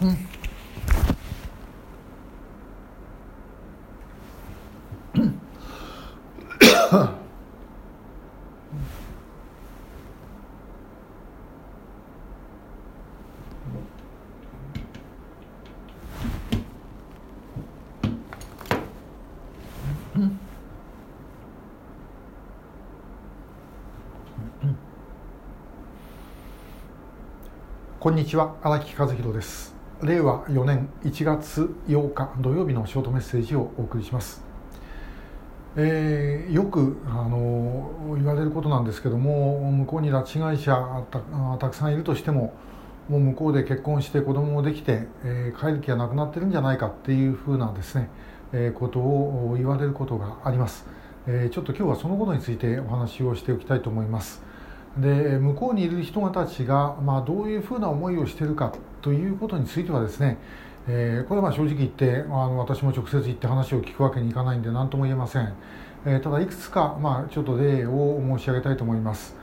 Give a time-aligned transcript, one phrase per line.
[0.00, 0.16] 嗯。
[28.00, 29.74] こんにちは荒木和弘です。
[30.02, 34.42] 令和4年1月8日土曜日のショートメッセージをお送りします、
[35.76, 41.04] えー、よくあの言われることなんですけども向こうに拉致被害者
[41.60, 42.54] たくさんいるとしても
[43.10, 48.08] もう向こうで結婚して子供もできて、えー、帰る気がなくなってるんじゃないかっていうふうなですね、
[48.54, 50.86] えー、ことを言われることがあります、
[51.26, 54.48] えー、ちょっと今日はそのことについてお話をしておきたいと思います。
[54.98, 58.72] で向こうにいる人たちが、まあ、どういうふうな思いをしているか
[59.02, 60.38] ということについてはですね、
[60.88, 65.54] えー、これはまあ正直言ってあの私も直接言って話を聞くわけにいかないんで何とも言えません、
[66.06, 69.38] えー、ただいくつか、まあ、ちょっと例を申し上げたいと思います。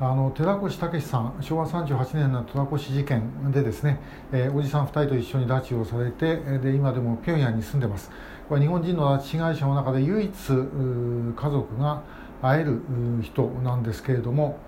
[0.00, 3.98] あの寺越武さん昭和38年の寺越事件でですね、
[4.30, 8.10] えー、おじさん2人と一緒に拉致をされてで今でも平壌に住んでます。
[8.48, 12.02] これ日本人の拉致被害者の中で唯一家族が
[12.40, 12.80] 会える
[13.22, 14.58] 人なんですけれども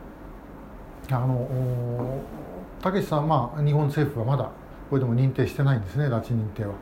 [1.12, 2.20] あの
[2.82, 4.50] たけしさんは、まあ、日本政府はまだ
[4.88, 6.74] これでも認定してないんですね拉致認定は。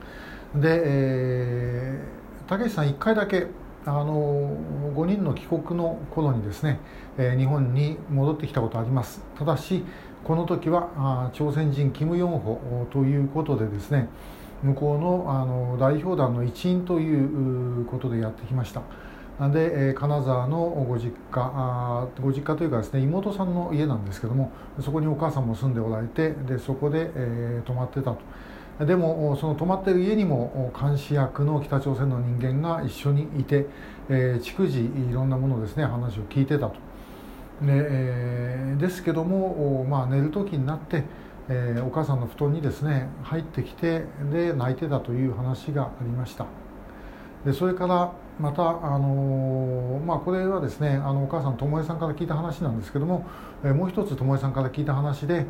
[0.54, 1.98] で
[2.46, 3.46] たけしさん1回だけ
[3.84, 4.56] あの
[4.94, 6.80] 5人の帰国の頃にですね、
[7.16, 9.84] えー、日本に戻ってきたことありますただし
[10.24, 14.08] この時はあ朝鮮人キム・ヨンホということでですね
[14.62, 18.82] 向こうのあの代表団の一員ということでやってきました。
[19.40, 20.58] で金沢の
[20.88, 28.18] ご実家ご実家というかですね妹さんの家なんですけどもそこにお母さんも住んでおられてでそこで、えー、泊まってたと。
[28.84, 33.66] でもその泊まってる家にも監視役の北朝鮮の人間が一緒にいて、
[34.08, 36.74] えー、逐次いろんなものですね話を聞いてたと。
[37.60, 41.02] で,、えー、ですけども、まあ、寝る時になって、
[41.48, 46.46] えー、お母さんの布団にですね入ってきてで泣いてたという話がありました。
[47.44, 53.26] でそれからまた、あのまあ、これはですねあのお母さん友江さんから聞いた話なんですけども、
[53.64, 55.46] え、もう一つ友江さんから聞いた話で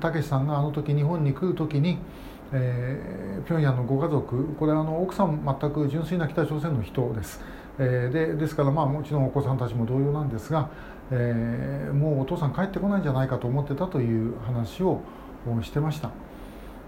[0.00, 1.98] たけしさんがあの時日本に来る時に、
[2.52, 7.40] えー、平壌のご家族これあの奥さん全く純粋な北朝鮮の人です、
[7.78, 10.70] えー、でですから、まあ、もちろんお子さんたちも同様なんですが、
[11.10, 15.00] えー、もうお父さん帰ってこないんじゃないかと思ってたという話を
[15.62, 16.10] してました。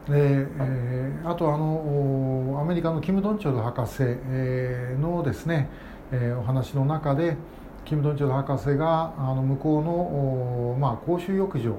[0.09, 5.69] でえー、あとあのアメリカのキム・ドンチョル博士、えー、のですね、
[6.11, 7.37] えー、お話の中で
[7.85, 11.77] キム・ドンチョル博士があの向こうの、まあ、公衆浴場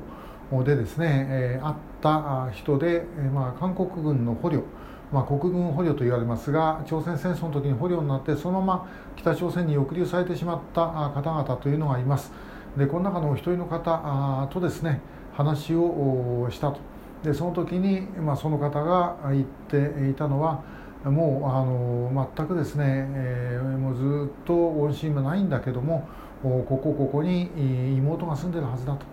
[0.63, 4.63] でですね、えー、会った人で、えーまあ、韓国軍の捕虜、
[5.11, 10.81] まあ、国軍捕虜と言われますが朝鮮戦争の時に捕虜になってそのまま北朝鮮に抑留されてしまった
[11.13, 12.31] 方々というのがいます。
[12.77, 15.01] でこの中のお一人の方とですね
[15.33, 16.92] 話をしたと。
[17.23, 20.61] でその時に、まあ、その方が言っていたのは
[21.05, 26.07] もうあの全くですね、えー、もうずっと音信もないんだけども
[26.41, 27.49] ここここに
[27.97, 29.05] 妹が住んでるはずだと。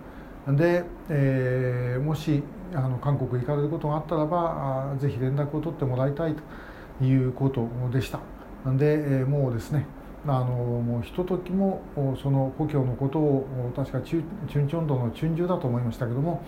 [0.53, 2.43] で、えー、もし
[2.75, 6.35] あの韓国行かれることがあったらばぜひ連絡を取ってもらいたい
[6.99, 8.19] ということでした。
[8.67, 9.87] で、えー、もうですね
[10.27, 11.83] あのもうひとときも
[12.23, 16.45] その故郷のことを確かチュンチョン道のチュンジュだと思いましたけども、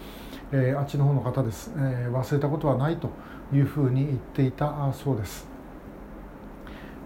[0.52, 3.08] えー、あっちの方の方です、えー、忘れたことはないと
[3.52, 5.52] いうふうに言っていたそうです。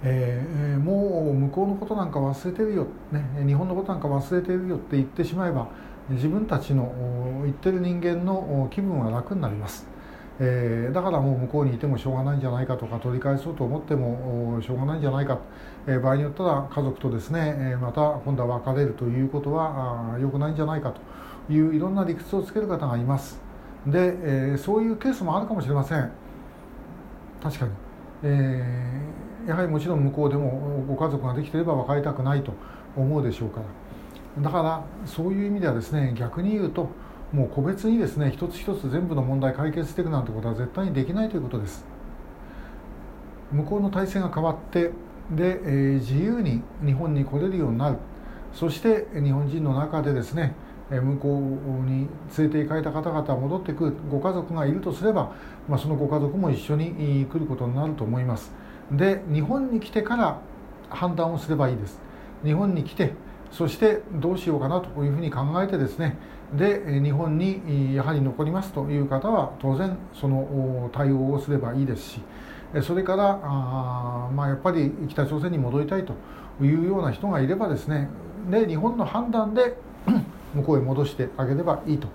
[0.03, 5.69] えー、もう向こうのことなんか忘れてるよ、ね、日本のことなんか忘れてるよって言ってしまえば
[6.11, 6.93] 自分たちの
[7.45, 9.96] 言ってる人間の気分は楽になります。
[10.39, 15.39] えー、だからもう向こうにいてもしょうがないんじゃないかとか取り返そうと思ってもしょうがないんじゃないか、
[15.87, 20.93] えー、場合によっては家族とですね、えー、また今度は別れるということは良くないんじゃないか
[21.47, 23.41] といういろんな理屈をつける方がいます。
[23.87, 26.11] で、えー、そういうケースもあるかもしれません。
[27.43, 27.71] 確かに、
[28.25, 32.53] えー、やはりもちろん向こうでもご家族ができていれば別れたくないと
[32.97, 33.67] 思うでしょうから。
[34.43, 36.89] だからそういう意味ではですね逆に言うと
[37.33, 41.85] もう個別にですね一つ一つ全部の問題解決していくなんてことは絶対にできないということです。
[43.53, 44.91] 向こうの体制が変わって
[45.31, 47.99] で、えー、自由に日本に来れるようになる。
[48.53, 50.55] そして日本人の中でですね
[50.89, 51.41] 向こう
[51.85, 52.09] に
[52.39, 53.97] 連れて行かれた方々は戻ってくる。
[54.11, 55.33] ご家族がいるとすれば、
[55.69, 58.53] まあ、そのご家族も一緒に来ることになると思います。
[58.93, 60.41] で日本に来てから
[60.89, 62.01] 判断をすればいいです。
[62.45, 63.13] 日本に来て
[63.51, 66.17] そしてどうしようかなというふうに考えてですね、
[66.55, 72.21] で日本にやはり残りますという方は当然その対応をすればいいですし
[72.83, 76.15] それからあ、まあ、やっぱり北朝鮮に戻りたいと
[76.61, 78.09] いうような人がいればですね
[78.51, 79.77] で日本の判断で
[80.55, 82.09] 向こうへ戻してあげればいいと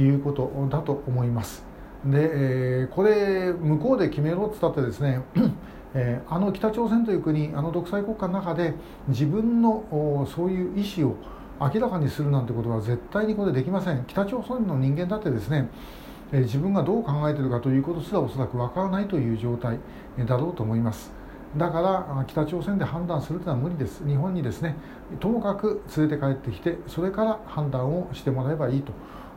[0.00, 1.64] いうことだと思います。
[2.04, 5.22] で、これ向こうで決めろっつったってですね
[5.94, 8.74] えー、あの北朝鮮という国あの独裁国家の中で
[9.08, 11.16] 自分のそういう意思を
[11.60, 14.04] 明らかにするなんてことは絶対にこれできません。
[14.06, 15.68] 北朝鮮の人間だってですね
[16.32, 19.78] え自分がどう考えているかということすらおそらくわからないという状態
[20.26, 21.12] だろうと思います。
[21.56, 24.04] だから北朝鮮で判断するというのは無理です。
[24.04, 24.74] 日本にですね
[25.20, 28.92] ともかく連れて帰ってきてそれから判断をしてもらえばいいと。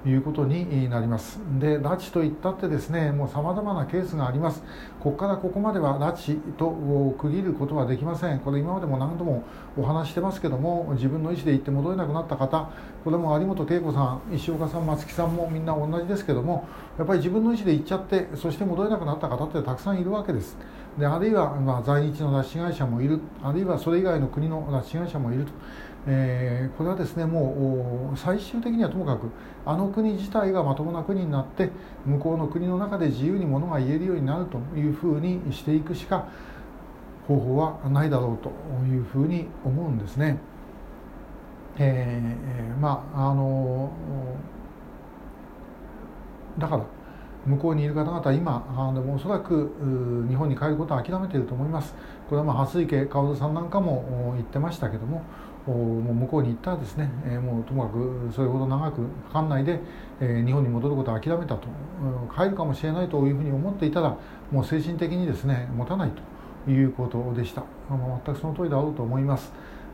[0.06, 1.40] いうことになります。
[1.60, 4.64] で拉致といったってですねもうさまざまなケースがあります。
[5.00, 6.72] ここからここまでは拉致と
[7.18, 8.40] 区切ることはできません。
[8.40, 9.44] これ今までも何度も
[9.78, 12.70] お話してますけども自分の意思で行って戻れなくなった方
[13.04, 16.68] これも有本恵子さん石岡さん松木さんもみんな同じですけども
[16.98, 20.58] やっぱり自分の意思で行っちゃってそして戻れなくなった方ってたくさんいるわけです。
[20.98, 25.52] であるいは、まあ、在日の拉致被害者もいるあるいはそれ以外の国の拉致被害者もいると
[26.10, 29.30] えー、これはですねもう最終的にはともかく
[29.66, 31.70] あの国自体がまともな国になって
[32.06, 36.30] 向こうの国の中で自由にものが言えるようになるというふうにしていくしか
[37.28, 38.50] 方法はないだろうと
[38.86, 40.38] いうふうに思うんですね。
[41.78, 43.92] えー、まああの
[46.58, 46.86] だから
[47.48, 49.74] 向こうにいる方々今あのおそらく
[50.30, 51.96] 日本に帰ることは諦めていると思います。
[52.30, 55.24] これはまあ蓮池薫さんなんかも言ってましたけども
[55.66, 59.80] もう向こうに行ったらですね、えもうともかくそれほど長くかかんないで、
[60.22, 61.68] え日本に戻ることを諦めたと
[62.34, 64.18] 帰るかもしれないというふうに思っていたら
[64.52, 66.12] もう精神的にですね持たない
[66.66, 69.52] ということでした、まあ、全くその通りだろうと思います。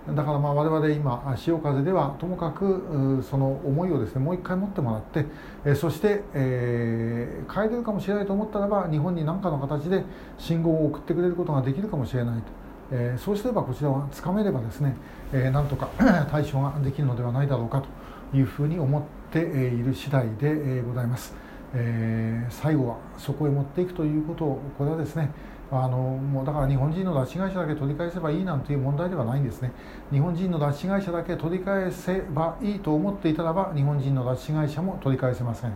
[0.10, 5.26] だからまあ我々今潮風ではともかくその思いをですねもう一回持ってもらって
[5.66, 10.04] えそして、えー、帰れるかもしれないと思ったらば日本に何かの形で
[10.38, 14.96] 信号を送ってくれることができるかもしれないとえー、そうすればこちらはつかめればですね、
[15.32, 15.90] えー、なんとか
[16.30, 17.84] 対処ができるのではないだろうか
[18.32, 21.34] というふうに思っている次第でございます。
[21.76, 25.32] えー、最後はそこへ持っていくということをこれはですね
[25.74, 29.72] あのもうだから日本人の拉致会社だけ取り返せばいいなんていう問題ではないんですね
[30.12, 35.74] 日本人の拉致会社だけ取り返せばいいと思っていたらば日本人の拉致会社も取り返せません、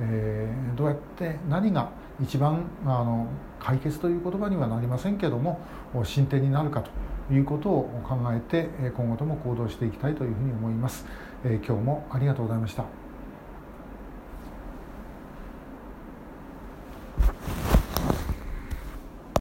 [0.00, 1.90] えー、どうやって何が
[2.20, 3.28] 一番あの
[3.60, 5.60] 解決という言葉にはなりませんけども
[6.04, 11.06] 進展になるかということを考えて今後とも行動していきたいというふうに思います
[11.44, 11.60] え。
[11.64, 13.07] 今日もありがとうございました。